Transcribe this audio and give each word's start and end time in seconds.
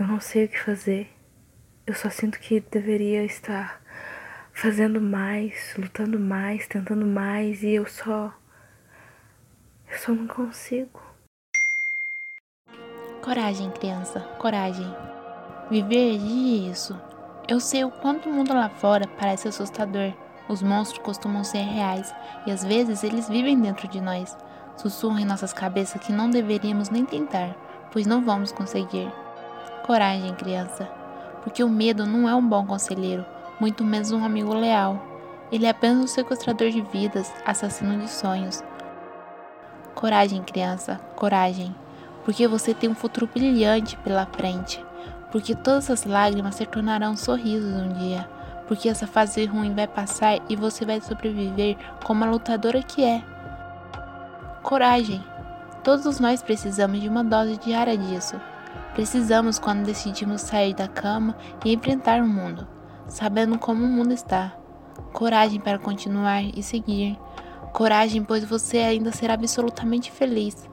Eu 0.00 0.06
não 0.06 0.18
sei 0.18 0.46
o 0.46 0.48
que 0.48 0.58
fazer. 0.58 1.14
Eu 1.86 1.92
só 1.92 2.08
sinto 2.08 2.38
que 2.38 2.58
deveria 2.58 3.22
estar 3.22 3.82
fazendo 4.50 4.98
mais, 4.98 5.74
lutando 5.76 6.18
mais, 6.18 6.66
tentando 6.66 7.04
mais 7.04 7.62
e 7.62 7.72
eu 7.72 7.84
só. 7.84 8.32
Eu 9.92 9.98
só 9.98 10.12
não 10.12 10.26
consigo. 10.26 11.02
Coragem, 13.22 13.70
criança, 13.72 14.20
coragem. 14.38 14.90
Viver 15.70 16.14
exige 16.14 16.70
isso. 16.70 16.98
Eu 17.46 17.60
sei 17.60 17.84
o 17.84 17.90
quanto 17.90 18.30
o 18.30 18.32
mundo 18.32 18.54
lá 18.54 18.70
fora 18.70 19.06
parece 19.06 19.48
assustador. 19.48 20.14
Os 20.48 20.62
monstros 20.62 21.04
costumam 21.04 21.44
ser 21.44 21.58
reais 21.58 22.10
e 22.46 22.50
às 22.50 22.64
vezes 22.64 23.04
eles 23.04 23.28
vivem 23.28 23.60
dentro 23.60 23.86
de 23.86 24.00
nós. 24.00 24.34
Sussurram 24.78 25.18
em 25.18 25.26
nossas 25.26 25.52
cabeças 25.52 26.00
que 26.00 26.10
não 26.10 26.30
deveríamos 26.30 26.88
nem 26.88 27.04
tentar, 27.04 27.54
pois 27.92 28.06
não 28.06 28.24
vamos 28.24 28.50
conseguir. 28.50 29.12
Coragem, 29.84 30.34
criança, 30.34 30.88
porque 31.42 31.64
o 31.64 31.68
medo 31.68 32.06
não 32.06 32.28
é 32.28 32.34
um 32.34 32.46
bom 32.46 32.64
conselheiro, 32.66 33.24
muito 33.58 33.82
menos 33.82 34.12
um 34.12 34.24
amigo 34.24 34.54
leal. 34.54 35.02
Ele 35.50 35.66
é 35.66 35.70
apenas 35.70 35.98
um 35.98 36.06
sequestrador 36.06 36.70
de 36.70 36.80
vidas, 36.80 37.32
assassino 37.44 37.98
de 37.98 38.08
sonhos. 38.08 38.62
Coragem, 39.94 40.42
criança, 40.42 41.00
coragem, 41.16 41.74
porque 42.24 42.46
você 42.46 42.72
tem 42.72 42.90
um 42.90 42.94
futuro 42.94 43.26
brilhante 43.26 43.96
pela 43.98 44.26
frente, 44.26 44.84
porque 45.32 45.54
todas 45.54 45.90
as 45.90 46.04
lágrimas 46.04 46.54
se 46.54 46.66
tornarão 46.66 47.16
sorrisos 47.16 47.74
um 47.74 47.92
dia, 47.94 48.28
porque 48.68 48.88
essa 48.88 49.06
fase 49.06 49.44
ruim 49.46 49.74
vai 49.74 49.88
passar 49.88 50.38
e 50.48 50.54
você 50.54 50.84
vai 50.84 51.00
sobreviver 51.00 51.76
como 52.04 52.22
a 52.22 52.30
lutadora 52.30 52.82
que 52.82 53.02
é. 53.02 53.22
Coragem. 54.62 55.24
Todos 55.82 56.20
nós 56.20 56.42
precisamos 56.42 57.00
de 57.00 57.08
uma 57.08 57.24
dose 57.24 57.56
diária 57.56 57.96
disso. 57.96 58.38
Precisamos 58.94 59.58
quando 59.58 59.86
decidimos 59.86 60.40
sair 60.40 60.74
da 60.74 60.88
cama 60.88 61.36
e 61.64 61.72
enfrentar 61.72 62.20
o 62.20 62.26
mundo, 62.26 62.66
sabendo 63.06 63.58
como 63.58 63.84
o 63.84 63.88
mundo 63.88 64.12
está. 64.12 64.56
Coragem 65.12 65.60
para 65.60 65.78
continuar 65.78 66.42
e 66.42 66.62
seguir. 66.62 67.18
Coragem, 67.72 68.22
pois 68.24 68.44
você 68.44 68.78
ainda 68.78 69.12
será 69.12 69.34
absolutamente 69.34 70.10
feliz. 70.10 70.68